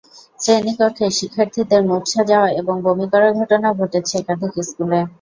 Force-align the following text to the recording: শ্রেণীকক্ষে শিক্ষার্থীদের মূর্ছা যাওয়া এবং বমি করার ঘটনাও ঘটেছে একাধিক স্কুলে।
শ্রেণীকক্ষে 0.39 1.05
শিক্ষার্থীদের 1.19 1.81
মূর্ছা 1.89 2.21
যাওয়া 2.31 2.49
এবং 2.59 2.75
বমি 2.85 3.05
করার 3.11 3.31
ঘটনাও 3.39 3.77
ঘটেছে 3.81 4.13
একাধিক 4.17 4.53
স্কুলে। 4.67 4.99